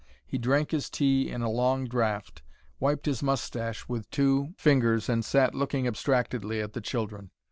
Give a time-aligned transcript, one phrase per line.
[0.25, 2.41] He drank his tea in a long draught,
[2.79, 7.29] wiped his moustache with two fingers, and sat looking abstractedly at the children.